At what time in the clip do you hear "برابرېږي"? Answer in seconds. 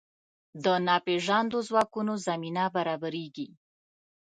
2.75-3.47